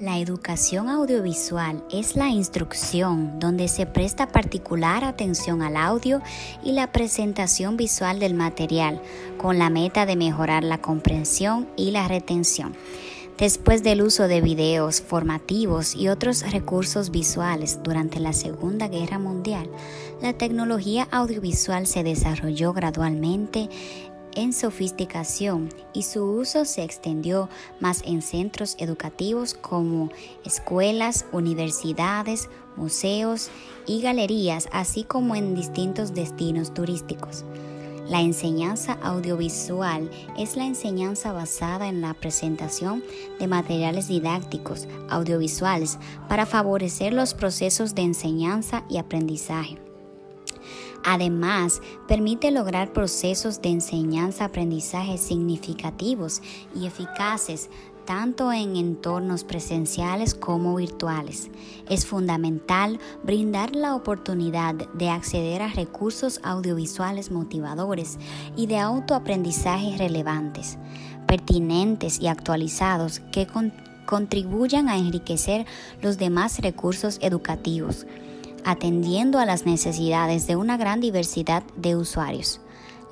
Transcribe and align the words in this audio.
La 0.00 0.18
educación 0.18 0.88
audiovisual 0.88 1.84
es 1.92 2.16
la 2.16 2.30
instrucción 2.30 3.38
donde 3.38 3.68
se 3.68 3.84
presta 3.84 4.28
particular 4.28 5.04
atención 5.04 5.60
al 5.60 5.76
audio 5.76 6.22
y 6.64 6.72
la 6.72 6.90
presentación 6.90 7.76
visual 7.76 8.18
del 8.18 8.32
material 8.32 9.02
con 9.36 9.58
la 9.58 9.68
meta 9.68 10.06
de 10.06 10.16
mejorar 10.16 10.64
la 10.64 10.80
comprensión 10.80 11.68
y 11.76 11.90
la 11.90 12.08
retención. 12.08 12.74
Después 13.36 13.82
del 13.82 14.00
uso 14.00 14.26
de 14.26 14.40
videos 14.40 15.02
formativos 15.02 15.94
y 15.94 16.08
otros 16.08 16.50
recursos 16.50 17.10
visuales 17.10 17.80
durante 17.82 18.20
la 18.20 18.32
Segunda 18.32 18.88
Guerra 18.88 19.18
Mundial, 19.18 19.68
la 20.20 20.32
tecnología 20.32 21.08
audiovisual 21.10 21.86
se 21.86 22.02
desarrolló 22.02 22.72
gradualmente 22.72 23.68
en 24.34 24.52
sofisticación 24.52 25.68
y 25.92 26.04
su 26.04 26.24
uso 26.24 26.64
se 26.64 26.82
extendió 26.82 27.48
más 27.80 28.02
en 28.04 28.22
centros 28.22 28.76
educativos 28.78 29.54
como 29.54 30.10
escuelas, 30.44 31.26
universidades, 31.32 32.48
museos 32.76 33.50
y 33.86 34.00
galerías, 34.00 34.68
así 34.72 35.04
como 35.04 35.34
en 35.34 35.54
distintos 35.54 36.14
destinos 36.14 36.72
turísticos. 36.74 37.44
La 38.08 38.20
enseñanza 38.20 38.94
audiovisual 39.02 40.10
es 40.36 40.56
la 40.56 40.64
enseñanza 40.64 41.32
basada 41.32 41.86
en 41.86 42.00
la 42.00 42.12
presentación 42.14 43.04
de 43.38 43.46
materiales 43.46 44.08
didácticos 44.08 44.88
audiovisuales 45.08 45.96
para 46.28 46.44
favorecer 46.44 47.12
los 47.12 47.34
procesos 47.34 47.94
de 47.94 48.02
enseñanza 48.02 48.82
y 48.88 48.98
aprendizaje. 48.98 49.89
Además, 51.04 51.80
permite 52.06 52.50
lograr 52.50 52.92
procesos 52.92 53.62
de 53.62 53.70
enseñanza-aprendizaje 53.70 55.16
significativos 55.18 56.42
y 56.74 56.86
eficaces 56.86 57.70
tanto 58.04 58.52
en 58.52 58.76
entornos 58.76 59.44
presenciales 59.44 60.34
como 60.34 60.74
virtuales. 60.74 61.50
Es 61.88 62.06
fundamental 62.06 62.98
brindar 63.22 63.76
la 63.76 63.94
oportunidad 63.94 64.74
de 64.74 65.10
acceder 65.10 65.62
a 65.62 65.68
recursos 65.68 66.40
audiovisuales 66.42 67.30
motivadores 67.30 68.18
y 68.56 68.66
de 68.66 68.78
autoaprendizaje 68.78 69.96
relevantes, 69.96 70.76
pertinentes 71.26 72.20
y 72.20 72.26
actualizados 72.26 73.20
que 73.32 73.46
contribuyan 74.06 74.88
a 74.88 74.98
enriquecer 74.98 75.64
los 76.02 76.18
demás 76.18 76.58
recursos 76.58 77.18
educativos 77.22 78.06
atendiendo 78.64 79.38
a 79.38 79.46
las 79.46 79.66
necesidades 79.66 80.46
de 80.46 80.56
una 80.56 80.76
gran 80.76 81.00
diversidad 81.00 81.62
de 81.76 81.96
usuarios. 81.96 82.60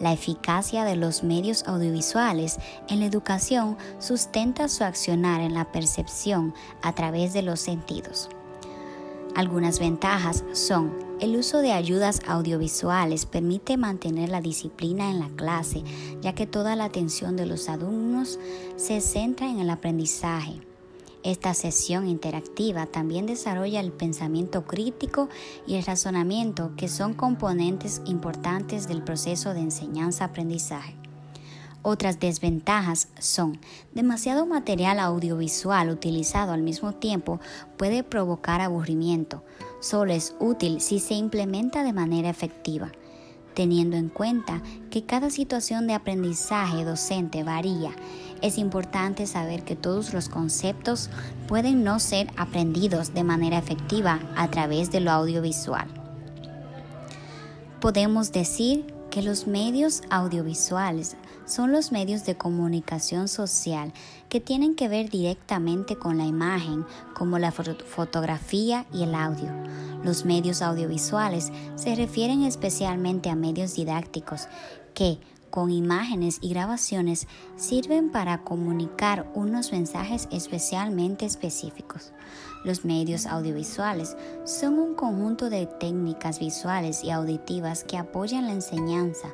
La 0.00 0.12
eficacia 0.12 0.84
de 0.84 0.96
los 0.96 1.24
medios 1.24 1.64
audiovisuales 1.66 2.58
en 2.88 3.00
la 3.00 3.06
educación 3.06 3.76
sustenta 3.98 4.68
su 4.68 4.84
accionar 4.84 5.40
en 5.40 5.54
la 5.54 5.72
percepción 5.72 6.54
a 6.82 6.94
través 6.94 7.32
de 7.32 7.42
los 7.42 7.60
sentidos. 7.60 8.28
Algunas 9.34 9.78
ventajas 9.80 10.44
son 10.52 11.08
el 11.20 11.36
uso 11.36 11.58
de 11.58 11.72
ayudas 11.72 12.20
audiovisuales 12.28 13.26
permite 13.26 13.76
mantener 13.76 14.28
la 14.28 14.40
disciplina 14.40 15.10
en 15.10 15.18
la 15.18 15.28
clase, 15.30 15.82
ya 16.20 16.32
que 16.32 16.46
toda 16.46 16.76
la 16.76 16.84
atención 16.84 17.36
de 17.36 17.46
los 17.46 17.68
alumnos 17.68 18.38
se 18.76 19.00
centra 19.00 19.50
en 19.50 19.58
el 19.58 19.70
aprendizaje. 19.70 20.67
Esta 21.28 21.52
sesión 21.52 22.08
interactiva 22.08 22.86
también 22.86 23.26
desarrolla 23.26 23.80
el 23.80 23.92
pensamiento 23.92 24.64
crítico 24.64 25.28
y 25.66 25.74
el 25.74 25.84
razonamiento, 25.84 26.72
que 26.74 26.88
son 26.88 27.12
componentes 27.12 28.00
importantes 28.06 28.88
del 28.88 29.02
proceso 29.02 29.52
de 29.52 29.60
enseñanza-aprendizaje. 29.60 30.94
Otras 31.82 32.18
desventajas 32.18 33.08
son 33.18 33.60
demasiado 33.92 34.46
material 34.46 35.00
audiovisual 35.00 35.90
utilizado 35.90 36.52
al 36.52 36.62
mismo 36.62 36.94
tiempo 36.94 37.40
puede 37.76 38.02
provocar 38.02 38.62
aburrimiento. 38.62 39.44
Solo 39.82 40.14
es 40.14 40.34
útil 40.40 40.80
si 40.80 40.98
se 40.98 41.12
implementa 41.12 41.82
de 41.82 41.92
manera 41.92 42.30
efectiva 42.30 42.90
teniendo 43.58 43.96
en 43.96 44.08
cuenta 44.08 44.62
que 44.88 45.04
cada 45.04 45.30
situación 45.30 45.88
de 45.88 45.94
aprendizaje 45.94 46.84
docente 46.84 47.42
varía. 47.42 47.90
Es 48.40 48.58
importante 48.58 49.26
saber 49.26 49.64
que 49.64 49.76
todos 49.76 50.14
los 50.14 50.28
conceptos 50.28 51.10
pueden 51.46 51.82
no 51.82 51.98
ser 51.98 52.28
aprendidos 52.36 53.14
de 53.14 53.24
manera 53.24 53.58
efectiva 53.58 54.20
a 54.36 54.48
través 54.48 54.92
de 54.92 55.00
lo 55.00 55.10
audiovisual. 55.10 55.88
Podemos 57.80 58.32
decir 58.32 58.86
que 59.10 59.22
los 59.22 59.46
medios 59.46 60.02
audiovisuales 60.10 61.16
son 61.46 61.72
los 61.72 61.92
medios 61.92 62.24
de 62.26 62.36
comunicación 62.36 63.26
social 63.26 63.92
que 64.28 64.40
tienen 64.40 64.74
que 64.74 64.88
ver 64.88 65.08
directamente 65.08 65.96
con 65.96 66.18
la 66.18 66.26
imagen, 66.26 66.84
como 67.14 67.38
la 67.38 67.50
fotografía 67.50 68.86
y 68.92 69.02
el 69.02 69.14
audio. 69.14 69.50
Los 70.04 70.24
medios 70.24 70.62
audiovisuales 70.62 71.50
se 71.74 71.94
refieren 71.94 72.44
especialmente 72.44 73.30
a 73.30 73.34
medios 73.34 73.74
didácticos 73.74 74.46
que, 74.94 75.18
con 75.50 75.70
imágenes 75.70 76.38
y 76.40 76.50
grabaciones 76.50 77.26
sirven 77.56 78.10
para 78.10 78.44
comunicar 78.44 79.30
unos 79.34 79.72
mensajes 79.72 80.28
especialmente 80.30 81.26
específicos. 81.26 82.12
Los 82.64 82.84
medios 82.84 83.26
audiovisuales 83.26 84.16
son 84.44 84.78
un 84.78 84.94
conjunto 84.94 85.48
de 85.48 85.66
técnicas 85.66 86.40
visuales 86.40 87.04
y 87.04 87.10
auditivas 87.10 87.84
que 87.84 87.96
apoyan 87.96 88.46
la 88.46 88.52
enseñanza, 88.52 89.28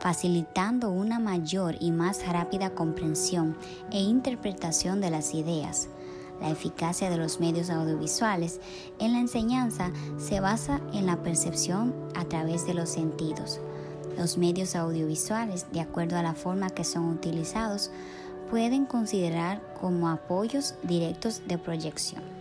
facilitando 0.00 0.90
una 0.90 1.18
mayor 1.18 1.76
y 1.80 1.90
más 1.90 2.26
rápida 2.26 2.74
comprensión 2.74 3.56
e 3.90 4.00
interpretación 4.00 5.00
de 5.00 5.10
las 5.10 5.34
ideas. 5.34 5.88
La 6.40 6.50
eficacia 6.50 7.10
de 7.10 7.16
los 7.16 7.40
medios 7.40 7.68
audiovisuales 7.68 8.60
en 9.00 9.12
la 9.12 9.18
enseñanza 9.18 9.90
se 10.18 10.38
basa 10.38 10.80
en 10.92 11.06
la 11.06 11.22
percepción 11.22 11.94
a 12.14 12.24
través 12.26 12.64
de 12.64 12.74
los 12.74 12.90
sentidos. 12.90 13.60
Los 14.18 14.36
medios 14.36 14.74
audiovisuales, 14.74 15.66
de 15.72 15.80
acuerdo 15.80 16.16
a 16.16 16.22
la 16.22 16.34
forma 16.34 16.70
que 16.70 16.82
son 16.82 17.04
utilizados, 17.04 17.92
pueden 18.50 18.84
considerar 18.84 19.62
como 19.80 20.08
apoyos 20.08 20.74
directos 20.82 21.42
de 21.46 21.56
proyección. 21.56 22.37